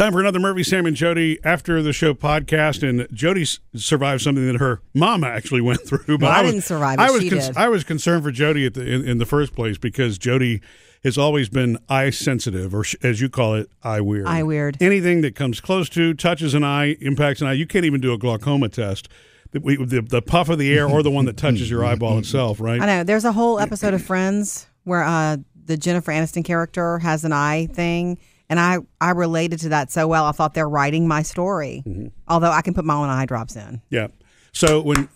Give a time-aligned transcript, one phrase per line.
[0.00, 2.82] Time for another Murphy, Sam, and Jody after the show podcast.
[2.88, 3.44] And Jody
[3.76, 6.16] survived something that her mama actually went through.
[6.16, 7.02] But Well, I was- didn't survive it.
[7.02, 7.54] I was She did.
[7.54, 10.62] I was concerned for Jody at the, in, in the first place because Jody
[11.04, 14.26] has always been eye sensitive, or sh- as you call it, eye weird.
[14.26, 14.78] Eye weird.
[14.80, 17.52] Anything that comes close to, touches an eye, impacts an eye.
[17.52, 19.06] You can't even do a glaucoma test.
[19.52, 22.58] We, the, the puff of the air or the one that touches your eyeball itself,
[22.58, 22.80] right?
[22.80, 23.04] I know.
[23.04, 25.36] There's a whole episode of Friends where uh,
[25.66, 28.16] the Jennifer Aniston character has an eye thing,
[28.50, 30.26] and I I related to that so well.
[30.26, 32.08] I thought they're writing my story, Mm-hmm.
[32.28, 33.80] although I can put my own eye drops in.
[33.88, 34.08] Yeah.
[34.52, 35.08] So when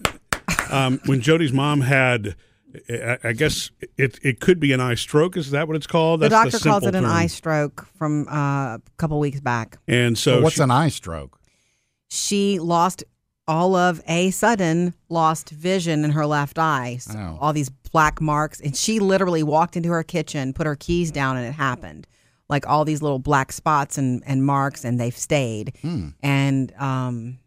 [0.70, 2.36] um, when Jody's mom had,
[2.88, 5.36] I, I guess it it could be an eye stroke.
[5.36, 6.20] Is that what it's called?
[6.20, 7.12] The That's doctor calls it an term.
[7.12, 9.77] eye stroke from uh, a couple weeks back.
[9.86, 11.38] And so, So what's she- an eye stroke?
[12.08, 13.05] She lost
[13.46, 16.96] all of a sudden lost vision in her left eye.
[17.00, 17.38] So Oh.
[17.41, 21.36] All these black marks, and she literally walked into her kitchen, put her keys down,
[21.36, 22.06] and it happened.
[22.48, 25.72] Like all these little black spots and, and marks, and they've stayed.
[26.22, 27.38] And um,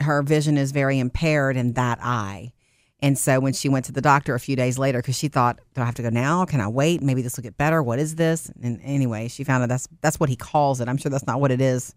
[0.00, 2.52] her vision is very impaired in that eye.
[3.00, 5.60] And so when she went to the doctor a few days later, because she thought,
[5.74, 6.44] "Do I have to go now?
[6.46, 7.02] Can I wait?
[7.02, 7.82] Maybe this will get better.
[7.82, 10.88] What is this?" And anyway, she found out that's that's what he calls it.
[10.88, 11.94] I'm sure that's not what it is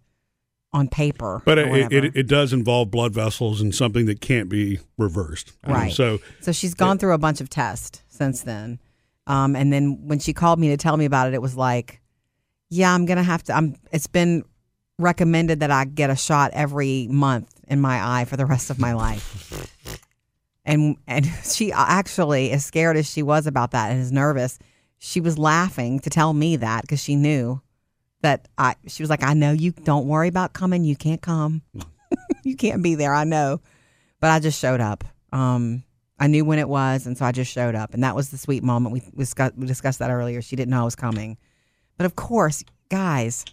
[0.73, 1.41] on paper.
[1.45, 5.53] but it, it it does involve blood vessels and something that can't be reversed.
[5.63, 5.93] Um, Right.
[5.93, 8.79] So So she's gone through a bunch of tests since then.
[9.27, 12.01] Um, and then when she called me to tell me about it, it was like,
[12.69, 13.53] yeah, I'm gonna have to.
[13.53, 13.75] I'm.
[13.91, 14.43] It's been
[14.99, 18.79] recommended that I get a shot every month in my eye for the rest of
[18.79, 19.73] my life.
[20.67, 24.59] And and she actually, as scared as she was about that and as nervous,
[24.99, 27.61] she was laughing to tell me that because she knew
[28.21, 28.75] that I.
[28.85, 29.71] She was like, I know you.
[29.71, 30.83] Don't worry about coming.
[30.83, 31.61] You can't come.
[32.43, 33.13] you can't be there.
[33.13, 33.61] I know,
[34.19, 35.05] but I just showed up.
[35.31, 35.83] Um,
[36.19, 38.37] I knew when it was, and so I just showed up, and that was the
[38.37, 38.91] sweet moment.
[38.91, 40.41] We we discussed, we discussed that earlier.
[40.41, 41.37] She didn't know I was coming,
[41.97, 43.45] but of course, guys,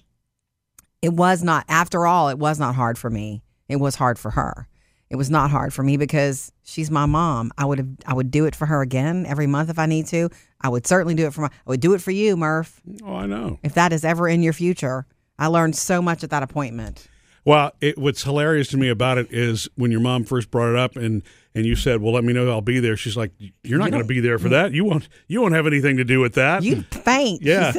[1.02, 1.64] it was not.
[1.68, 3.42] After all, it was not hard for me.
[3.68, 4.68] It was hard for her.
[5.10, 7.52] It was not hard for me because she's my mom.
[7.58, 7.88] I would have.
[8.06, 10.30] I would do it for her again every month if I need to.
[10.60, 11.46] I would certainly do it for my.
[11.48, 13.58] I would do it for you, Murph, oh, I know.
[13.62, 15.06] if that is ever in your future.
[15.38, 17.06] I learned so much at that appointment.
[17.44, 20.76] Well, it, what's hilarious to me about it is when your mom first brought it
[20.76, 21.22] up and
[21.54, 22.50] and you said, "Well, let me know.
[22.50, 23.32] I'll be there." She's like,
[23.62, 24.72] "You're not going to be there for that.
[24.72, 25.08] You won't.
[25.28, 27.42] You won't have anything to do with that." You faint.
[27.44, 27.72] Yeah.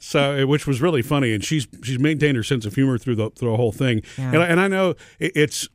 [0.00, 3.16] So, uh, which was really funny, and she's she's maintained her sense of humor through
[3.16, 4.02] the through the whole thing.
[4.18, 4.32] Yeah.
[4.32, 4.90] And, I, and I know
[5.20, 5.68] it, it's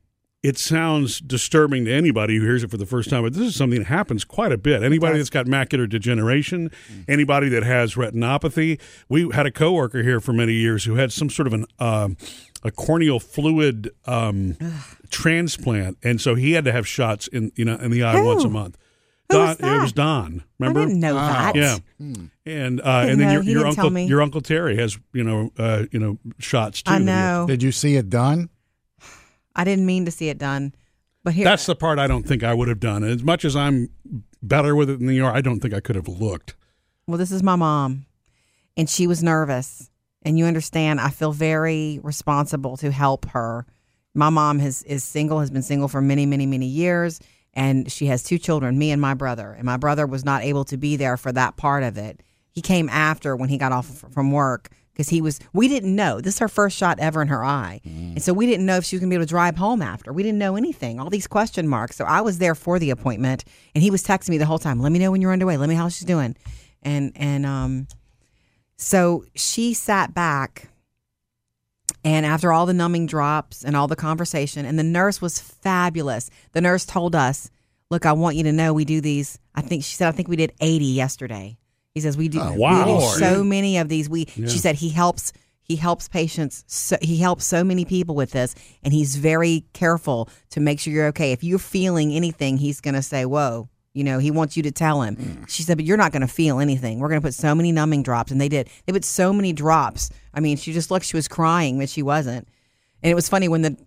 [0.44, 3.56] it sounds disturbing to anybody who hears it for the first time, but this is
[3.56, 4.84] something that happens quite a bit.
[4.84, 6.70] Anybody that's got macular degeneration,
[7.08, 8.80] anybody that has retinopathy.
[9.10, 12.18] We had a coworker here for many years who had some sort of an um,
[12.64, 14.58] a corneal fluid um,
[15.10, 18.26] transplant, and so he had to have shots in you know in the eye Who?
[18.26, 18.78] once a month.
[19.30, 20.44] Who Don, was It was Don.
[20.60, 20.80] Remember?
[20.82, 21.56] I didn't know that.
[21.56, 23.34] Yeah, and uh, Didn't and then know.
[23.34, 24.06] your, He your didn't tell uncle me.
[24.08, 26.94] your uncle Terry has you know uh, you know shots too.
[26.94, 27.46] I know.
[27.48, 28.50] Did you see it done?
[29.56, 30.74] I didn't mean to see it done,
[31.24, 33.04] but here That's the part I don't think I would have done.
[33.04, 33.90] As much as I'm
[34.42, 36.56] better with it than you are, I don't think I could have looked.
[37.08, 38.06] well, this is my mom,
[38.78, 39.90] and she was nervous,
[40.28, 41.00] and you understand.
[41.00, 43.66] I feel very responsible to help her.
[44.14, 47.22] My mom has is single, has been single for many, many, many years,
[47.54, 49.54] and she has two children, me and my brother.
[49.54, 52.22] And my brother was not able to be there for that part of it.
[52.52, 55.40] He came after when he got off from work because he was.
[55.54, 58.48] We didn't know this is her first shot ever in her eye, and so we
[58.48, 60.12] didn't know if she was going to be able to drive home after.
[60.12, 61.00] We didn't know anything.
[61.00, 61.96] All these question marks.
[61.96, 64.82] So I was there for the appointment, and he was texting me the whole time.
[64.82, 65.56] Let me know when you're underway.
[65.56, 66.36] Let me know how she's doing,
[66.82, 67.88] and and um,
[68.78, 70.70] so she sat back.
[72.04, 76.30] And after all the numbing drops and all the conversation, and the nurse was fabulous.
[76.54, 77.50] The nurse told us,
[77.90, 79.40] "Look, I want you to know we do these.
[79.56, 81.58] I think she said I think we did 80 yesterday."
[81.94, 83.00] He says we do, Oh, we wow.
[83.00, 84.08] do so many of these.
[84.08, 85.34] We she said he helps
[85.64, 86.64] he helps patients.
[86.68, 90.94] So, he helps so many people with this, and he's very careful to make sure
[90.94, 91.34] you're okay.
[91.34, 94.72] If you're feeling anything, he's going to say, "Whoa." You know, he wants you to
[94.72, 95.46] tell him.
[95.48, 97.00] She said, but you're not going to feel anything.
[97.00, 98.32] We're going to put so many numbing drops.
[98.32, 98.70] And they did.
[98.86, 100.10] They put so many drops.
[100.34, 102.48] I mean, she just looked, she was crying, but she wasn't.
[103.02, 103.78] And it was funny when the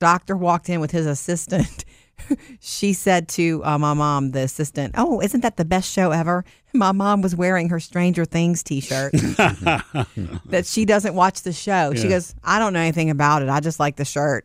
[0.00, 1.84] doctor walked in with his assistant.
[2.60, 6.44] she said to uh, my mom, the assistant, "Oh, isn't that the best show ever?"
[6.76, 11.94] My mom was wearing her Stranger Things T-shirt that she doesn't watch the show.
[11.94, 13.48] She goes, "I don't know anything about it.
[13.48, 14.44] I just like the shirt."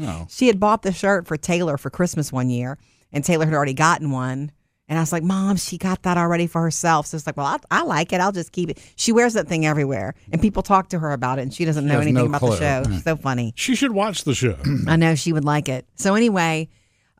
[0.00, 0.26] Oh.
[0.30, 2.78] she had bought the shirt for Taylor for Christmas one year,
[3.12, 4.52] and Taylor had already gotten one.
[4.88, 7.06] And I was like, Mom, she got that already for herself.
[7.06, 8.20] So it's like, well, I, I like it.
[8.20, 8.92] I'll just keep it.
[8.96, 11.86] She wears that thing everywhere, and people talk to her about it, and she doesn't
[11.86, 12.50] know anything no about clue.
[12.50, 12.90] the show.
[12.90, 13.52] She's so funny.
[13.54, 14.58] She should watch the show.
[14.88, 15.86] I know she would like it.
[15.94, 16.68] So anyway,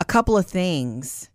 [0.01, 1.31] a couple of things.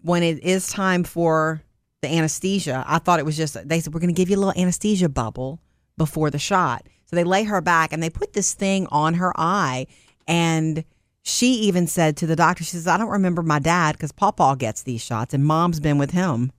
[0.00, 1.62] When it is time for
[2.02, 4.40] the anesthesia, I thought it was just they said we're going to give you a
[4.40, 5.60] little anesthesia bubble
[5.96, 6.88] before the shot.
[7.06, 9.86] So they lay her back and they put this thing on her eye.
[10.26, 10.84] And
[11.22, 14.54] she even said to the doctor, she says, I don't remember my dad because Pawpaw
[14.56, 16.52] gets these shots and mom's been with him.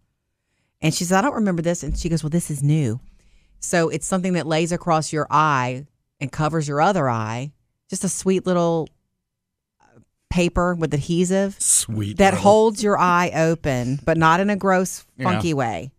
[0.81, 1.83] And she says, I don't remember this.
[1.83, 2.99] And she goes, Well, this is new.
[3.59, 5.85] So it's something that lays across your eye
[6.21, 7.51] and covers your other eye.
[7.89, 8.87] Just a sweet little
[9.81, 12.17] uh, paper with adhesive Sweet.
[12.17, 15.25] that little- holds your eye open, but not in a gross, Yeah.
[15.25, 15.91] funky way.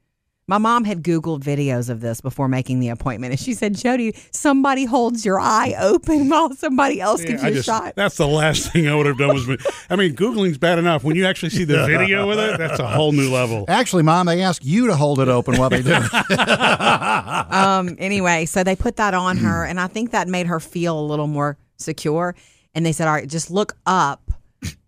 [0.50, 4.16] My mom had Googled videos of this before making the appointment, and she said, Jody,
[4.32, 7.94] somebody holds your eye open while somebody else gives you a just, shot.
[7.94, 9.48] that's the last thing I would have done was.
[9.88, 11.04] I mean, Googling's bad enough.
[11.04, 13.64] When you actually see the video with it, that's a whole new level.
[13.68, 16.38] Actually, Mom, they ask you to hold it open while they do it.
[17.52, 20.98] um, anyway, so they put that on her, and I think that made her feel
[20.98, 22.34] a little more secure.
[22.74, 24.32] And they said, "All right, just look up."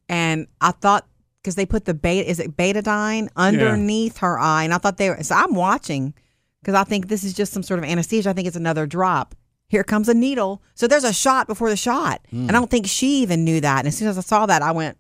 [0.09, 1.07] And I thought
[1.43, 5.11] because they put the beta is it betadine underneath her eye, and I thought they
[5.11, 5.23] were.
[5.23, 6.15] So I'm watching
[6.61, 8.31] because I think this is just some sort of anesthesia.
[8.31, 9.35] I think it's another drop.
[9.69, 10.63] Here comes a needle.
[10.75, 12.43] So there's a shot before the shot, hmm.
[12.43, 13.81] and I don't think she even knew that.
[13.81, 14.97] And as soon as I saw that, I went.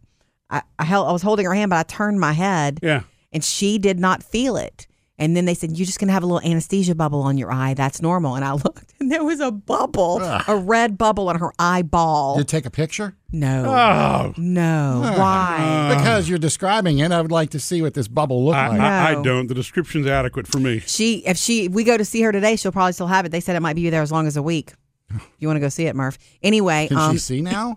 [0.50, 1.09] I, I held.
[1.09, 3.03] I was holding her hand, but I turned my head Yeah.
[3.33, 4.87] and she did not feel it.
[5.23, 7.53] And then they said, You're just going to have a little anesthesia bubble on your
[7.53, 7.75] eye.
[7.75, 8.35] That's normal.
[8.35, 12.35] And I looked, and there was a bubble, a red bubble on her eyeball.
[12.35, 13.15] Did you take a picture?
[13.31, 15.15] no, Oh, no.
[15.17, 15.95] Why?
[15.97, 18.81] because you're describing it, I would like to see what this bubble looked I, like.
[18.81, 19.47] I, I don't.
[19.47, 20.81] The description's adequate for me.
[20.81, 23.29] She, if she, if we go to see her today, she'll probably still have it.
[23.31, 24.73] They said it might be there as long as a week.
[25.39, 26.19] You want to go see it, Murph?
[26.43, 27.77] Anyway, Can um, she see now?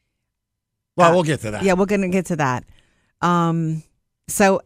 [0.96, 1.62] well, we'll get to that.
[1.62, 2.64] Yeah, we're gonna get to that.
[3.22, 3.82] Um,
[4.28, 4.60] so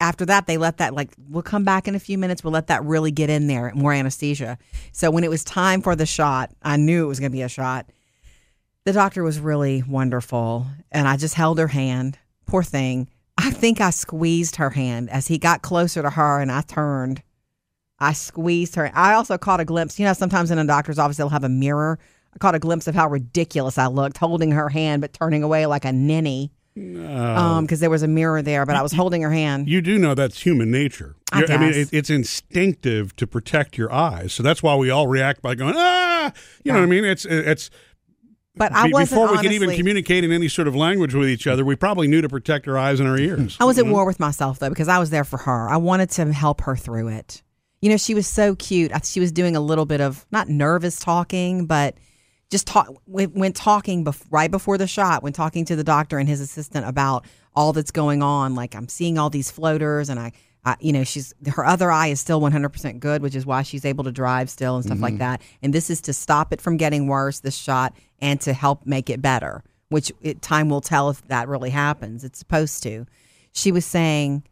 [0.00, 2.44] after that, they let that like we'll come back in a few minutes.
[2.44, 4.58] We'll let that really get in there, more anesthesia.
[4.92, 7.48] So when it was time for the shot, I knew it was gonna be a
[7.48, 7.86] shot.
[8.84, 12.18] The doctor was really wonderful, and I just held her hand.
[12.46, 13.08] Poor thing.
[13.38, 17.22] I think I squeezed her hand as he got closer to her, and I turned.
[17.98, 18.90] I squeezed her.
[18.94, 19.98] I also caught a glimpse.
[19.98, 21.98] You know, sometimes in a doctor's office they'll have a mirror.
[22.34, 25.64] I caught a glimpse of how ridiculous I looked holding her hand, but turning away
[25.64, 29.30] like a ninny um because there was a mirror there but i was holding her
[29.32, 31.16] hand You do know that's human nature.
[31.32, 35.06] I You're- mean, it, it's instinctive to protect your eyes, so that's why we all
[35.08, 36.32] react by going ah.
[36.64, 37.04] You know what I mean?
[37.04, 37.70] It's it's
[38.54, 41.46] but i wasn't before we could even communicate in any sort of language with each
[41.46, 41.64] other.
[41.64, 43.56] We probably knew to protect our eyes and our ears.
[43.60, 46.10] i was at war with myself though because i was there for her i wanted
[46.10, 47.42] to help her through it
[47.82, 50.98] you know she was so cute she was doing a little bit of not nervous
[51.00, 51.96] talking but
[52.50, 56.28] just talk when talking bef- right before the shot when talking to the doctor and
[56.28, 60.32] his assistant about all that's going on like i'm seeing all these floaters and i
[60.66, 63.84] I, you know, she's her other eye is still 100% good, which is why she's
[63.84, 65.18] able to drive still and stuff like mm-hmm.
[65.18, 65.42] that.
[65.62, 69.08] And this is to stop it from getting worse, this shot, and to help make
[69.08, 72.24] it better, which it, time will tell if that really happens.
[72.24, 73.06] It's supposed to.
[73.52, 74.42] She was saying,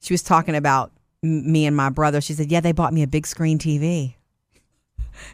[0.00, 0.92] she was talking about
[1.24, 2.20] m- me and my brother.
[2.20, 4.14] She said, Yeah, they bought me a big screen TV.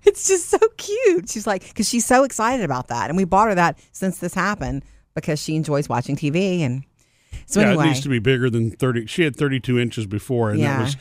[0.04, 1.30] It's just so cute.
[1.30, 3.10] She's like, because she's so excited about that.
[3.10, 4.84] And we bought her that since this happened
[5.14, 6.60] because she enjoys watching TV.
[6.60, 6.84] And
[7.46, 7.84] so, yeah, anyway.
[7.84, 9.06] it needs to be bigger than thirty.
[9.06, 10.78] She had thirty-two inches before, and Yeah.
[10.78, 10.96] that was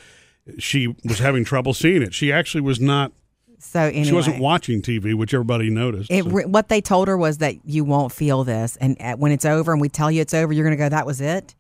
[0.64, 2.14] she was having trouble seeing it.
[2.14, 3.14] She actually was not.
[3.60, 4.04] so, anyway.
[4.04, 6.12] She wasn't watching TV, which everybody noticed.
[6.12, 9.32] It, So- what they told her was that you won't feel this, and at, when
[9.32, 11.56] it's over, and we tell you it's over, you're going to go, "That was it,"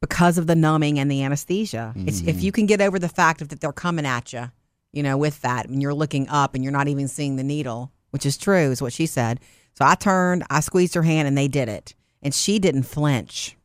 [0.00, 1.94] because of the numbing and the anesthesia.
[1.96, 2.40] It's, if mm-hmm.
[2.40, 4.50] you can get over the fact of that they're coming at you,
[4.92, 7.92] you know, with that, and you're looking up and you're not even seeing the needle,
[8.10, 9.40] which is true, is what she said.
[9.74, 13.56] So I turned, I squeezed her hand, and they did it, and she didn't flinch.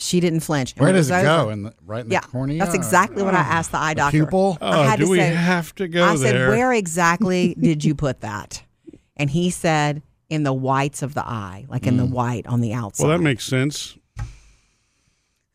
[0.00, 0.72] She didn't flinch.
[0.72, 1.50] And Where does it go?
[1.50, 2.58] In the, right in yeah, the cornea?
[2.58, 3.52] that's exactly what I oh.
[3.52, 4.18] asked the eye The doctor.
[4.18, 4.58] pupil?
[4.60, 6.50] I oh, had do to we say, have to go I said, there?
[6.50, 8.62] where exactly did you put that?
[9.16, 12.12] And he said, in the whites of the eye, like in the hmm.
[12.12, 13.04] white on the outside.
[13.04, 13.96] well, that makes sense.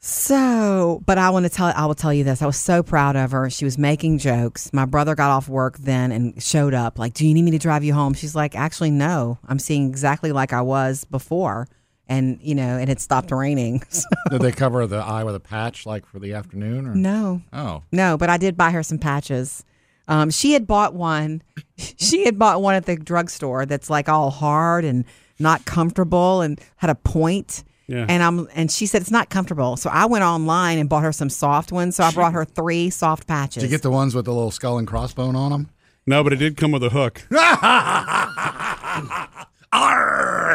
[0.06, 2.42] So, but I want to tell, I will tell you this.
[2.42, 3.50] I was so proud of her.
[3.50, 4.70] She was making jokes.
[4.74, 7.58] My brother got off work then and showed up, like, do you need me to
[7.58, 8.14] drive you home?
[8.14, 9.40] She's like, actually, no.
[9.48, 11.70] I'm seeing exactly like I was before.
[12.10, 13.82] And, you know, and it had stopped raining.
[13.92, 16.86] So, Did they cover the eye with a patch like for the afternoon?
[16.86, 16.96] Or?
[16.96, 17.42] no.
[17.54, 17.84] Oh.
[17.94, 19.64] No, but I did buy her some patches.
[20.10, 21.42] Um, she had bought one.
[21.78, 25.06] She had bought one at the drugstore that's like all hard and
[25.40, 27.64] not comfortable and had a point.
[27.88, 28.06] Yeah.
[28.08, 29.76] And I'm and she said it's not comfortable.
[29.78, 31.96] So I went online and bought her some soft ones.
[31.98, 33.62] So I brought her three soft patches.
[33.62, 35.70] Did you get the ones with the little skull and crossbone on them?
[36.06, 37.26] No, but it did come with a hook.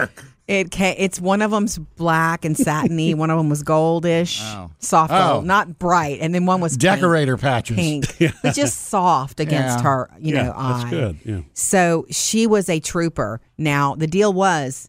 [0.48, 3.14] it ca it's one of them's black and satiny.
[3.14, 4.70] one of them was goldish, Oh.
[4.78, 5.18] soft, Oh.
[5.18, 7.76] though, not bright, and then one was pink- Decorator patches.
[7.76, 8.06] pink,
[8.42, 9.82] but just soft against Yeah.
[9.82, 10.72] her, you yeah, know, eye.
[10.78, 11.18] that's good.
[11.24, 11.40] Yeah.
[11.54, 13.40] So she was a trooper.
[13.58, 14.88] Now, the deal was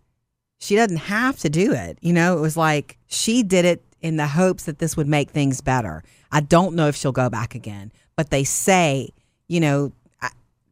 [0.60, 1.98] she doesn't have to do it.
[2.02, 5.30] You know, it was like she did it in the hopes that this would make
[5.32, 6.04] things better.
[6.32, 9.10] I don't know if she'll go back again, but they say,
[9.48, 9.92] you know,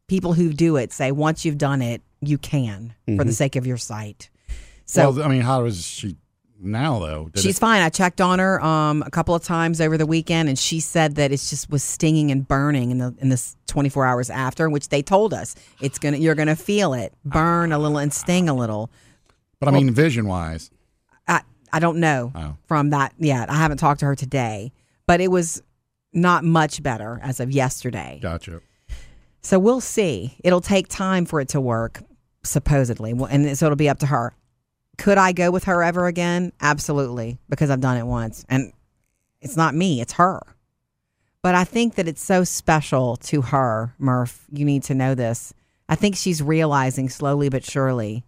[0.06, 3.66] people who do it say once you've done it, you can for the sake of
[3.66, 4.30] your sight.
[4.86, 6.16] So well, I mean, how is she
[6.60, 7.28] now though?
[7.32, 7.82] Did She's it- fine.
[7.82, 11.16] I checked on her um, a couple of times over the weekend, and she said
[11.16, 14.88] that it just was stinging and burning in the in this 24 hours after, which
[14.88, 18.54] they told us it's gonna you're gonna feel it burn a little and sting a
[18.54, 18.90] little.
[19.60, 20.70] But I mean, vision wise,
[21.26, 21.40] I
[21.72, 22.56] I don't know Oh.
[22.66, 23.50] from that yet.
[23.50, 24.72] I haven't talked to her today,
[25.06, 25.62] but it was
[26.12, 28.18] not much better as of yesterday.
[28.22, 28.60] gotcha.
[29.40, 30.36] So we'll see.
[30.42, 32.02] It'll take time for it to work,
[32.42, 34.34] supposedly, Well, and so it'll be up to her.
[34.96, 36.52] Could I go with her ever again?
[36.60, 38.72] Absolutely, because I've done it once, and
[39.40, 40.40] it's not me; it's her.
[41.40, 44.44] But I think that it's so special to her, Murph.
[44.50, 45.54] You need to know this.
[45.88, 48.24] I think she's realizing slowly but surely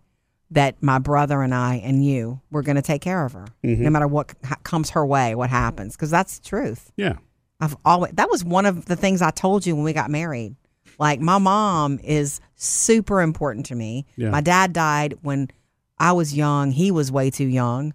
[0.50, 3.85] that my brother and I and you, we're going to take care of her, mm-hmm.
[3.85, 6.92] no matter what comes her way, what happens, because that's the truth.
[6.97, 7.19] Yeah.
[7.61, 10.57] I've always that was one of the things I told you when we got married.
[10.99, 14.07] Like my mom is super important to me.
[14.16, 14.30] Yeah.
[14.30, 15.50] My dad died when
[15.99, 16.73] I was young.
[16.73, 17.92] He was way too young.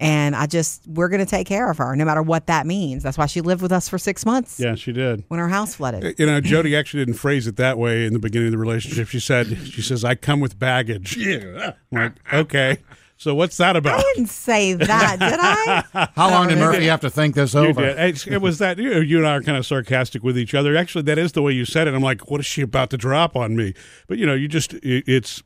[0.00, 3.02] And I just we're going to take care of her no matter what that means.
[3.02, 5.24] That's why she lived with us for 6 months Yeah, she did.
[5.28, 6.18] when her house flooded.
[6.18, 9.08] You know, Jody actually didn't phrase it that way in the beginning of the relationship.
[9.08, 11.72] She said, "She says I come with baggage." Yeah.
[11.90, 12.78] like, okay.
[13.16, 14.00] So what's that about?
[14.00, 16.08] I didn't say that, did I?
[16.16, 17.80] How long did Murphy have to think this You over?
[17.94, 18.26] did.
[18.26, 20.76] It was that you, know, you and I are kind of sarcastic with each other.
[20.76, 21.94] Actually, that is the way you said it.
[21.94, 23.74] I'm like, what is she about to drop on me?
[24.08, 25.40] But you know, you just it's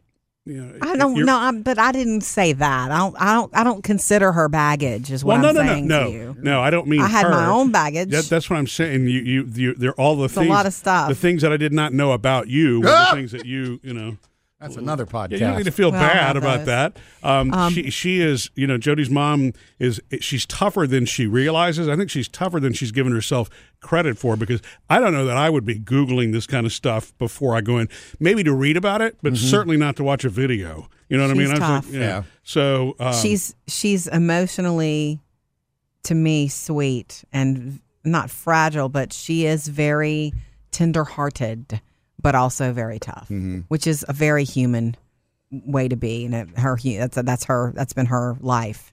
[0.46, 2.90] you know, I don't know, I'm, but I didn't say that.
[2.92, 5.62] I don't I don't I don't consider her baggage is what Well, no, I'm no,
[5.62, 6.36] no, saying no, to you.
[6.38, 6.60] no.
[6.60, 8.10] I don't mean I had my own baggage.
[8.10, 9.08] That, that's what I'm saying.
[9.08, 10.48] You, you, you, they're all the a things.
[10.48, 11.08] lot of stuff.
[11.08, 13.10] The things that I did not know about you were the ah!
[13.12, 14.16] things that you, you know.
[14.60, 15.32] That's another podcast.
[15.32, 16.66] Yeah, you don't need to feel Well, bad about those.
[16.66, 16.96] that.
[17.22, 21.88] Um, she she is you know Jody's mom is she's tougher than she realizes.
[21.88, 25.36] I think she's tougher than she's given herself credit for because I don't know that
[25.36, 27.88] I would be googling this kind of stuff before I go in.
[28.18, 30.88] Maybe to read about it, but certainly not to watch a video.
[31.10, 31.62] You know what She's I mean?
[31.62, 31.84] I tough.
[31.86, 32.00] like, yeah.
[32.00, 32.22] Yeah.
[32.42, 35.20] So um, she's she's emotionally
[36.04, 40.32] to me sweet and not fragile but she is very
[40.70, 41.80] tender-hearted
[42.23, 43.30] but also very tough
[43.68, 44.96] which is a very human
[45.50, 48.92] way to be and it, her that's that's her that's been her life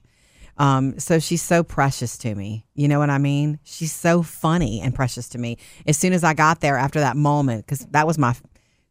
[0.56, 2.64] um, so she's so precious to me.
[2.74, 3.58] You know what I mean?
[3.64, 5.58] She's so funny and precious to me.
[5.86, 8.36] As soon as I got there after that moment, because that was my,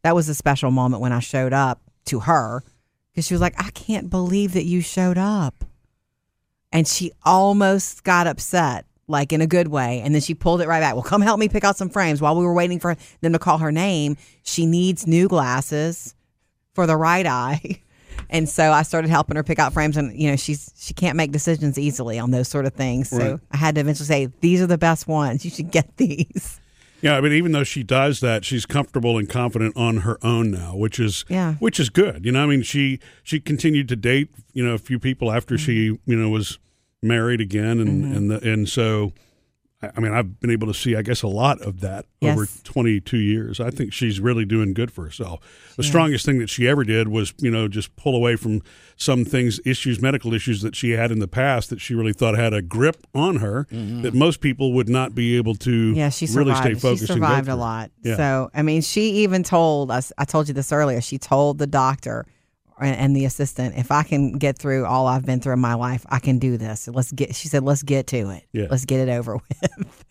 [0.01, 2.63] that was a special moment when I showed up to her,
[3.11, 5.63] because she was like, "I can't believe that you showed up,"
[6.71, 10.67] and she almost got upset, like in a good way, and then she pulled it
[10.67, 10.93] right back.
[10.93, 12.21] Well, come help me pick out some frames.
[12.21, 16.15] While we were waiting for them to call her name, she needs new glasses
[16.73, 17.61] for the right eye.
[18.29, 21.17] And so I started helping her pick out frames and you know she's she can't
[21.17, 23.09] make decisions easily on those sort of things.
[23.09, 23.39] So Right.
[23.51, 25.43] I had to eventually say these are the best ones.
[25.43, 26.59] You should get these.
[27.01, 30.51] Yeah, I mean, even though she does that, she's comfortable and confident on her own
[30.51, 31.55] now, which is Yeah.
[31.55, 32.23] which is good.
[32.25, 35.57] You know, I mean, she she continued to date you know a few people after
[35.57, 36.11] she Mm-hmm.
[36.11, 36.59] you know was
[37.03, 39.13] married again, and and the, and so.
[39.97, 42.37] I mean, I've been able to see, I guess, a lot of that Yes.
[42.37, 43.59] over 22 years.
[43.59, 45.41] I think she's really doing good for herself.
[45.75, 48.61] The strongest thing that she ever did was, you know, just pull away from
[48.95, 52.37] some things, issues, medical issues that she had in the past that she really thought
[52.37, 55.97] had a grip on her that most people would not be able to Mm-hmm.
[55.97, 57.01] Yeah, she really stay focused.
[57.07, 57.91] she survived a lot.
[58.03, 58.15] Yeah.
[58.15, 60.13] So I mean, she even told us.
[60.17, 61.01] I told you this earlier.
[61.01, 62.25] She told the doctor
[62.79, 65.75] and, and the assistant, if I can get through all I've been through in my
[65.75, 66.87] life, I can do this.
[66.87, 67.35] Let's get.
[67.35, 68.43] She said, let's get to it.
[68.51, 68.67] Yeah.
[68.69, 70.05] Let's get it over with.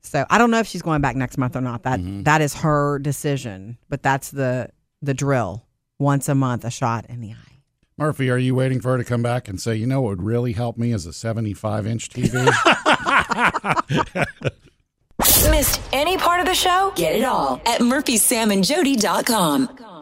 [0.00, 1.82] So I don't know if she's going back next month or not.
[1.82, 2.22] That Mm-hmm.
[2.24, 3.78] that is her decision.
[3.88, 4.70] But that's the
[5.02, 5.64] the drill.
[5.98, 7.62] Once a month, a shot in the eye.
[7.96, 10.22] Murphy, are you waiting for her to come back and say, you know what would
[10.22, 12.32] really help me as a 75 inch TV?
[15.50, 16.92] Missed any part of the show?
[16.94, 19.97] Get it all at murphysamandjody.com.